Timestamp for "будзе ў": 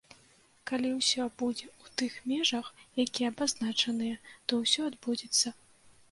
1.41-1.85